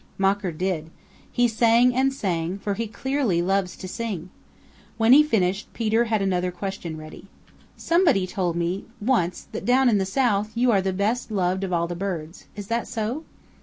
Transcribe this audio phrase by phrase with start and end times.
[0.17, 0.89] Mocker did.
[1.31, 4.31] He sang and sang, for he clearly loves to sing.
[4.97, 7.27] When he finished Peter had another question ready.
[7.77, 11.71] "Somebody told me once that down in the South you are the best loved of
[11.71, 12.45] all the birds.
[12.55, 13.25] Is that so?"